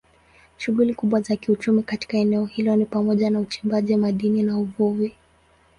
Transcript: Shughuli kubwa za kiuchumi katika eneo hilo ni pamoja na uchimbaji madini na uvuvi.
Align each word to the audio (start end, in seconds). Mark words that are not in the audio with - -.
Shughuli 0.57 0.93
kubwa 0.93 1.21
za 1.21 1.35
kiuchumi 1.35 1.83
katika 1.83 2.17
eneo 2.17 2.45
hilo 2.45 2.75
ni 2.75 2.85
pamoja 2.85 3.29
na 3.29 3.39
uchimbaji 3.39 3.95
madini 3.95 4.43
na 4.43 4.57
uvuvi. 4.57 5.15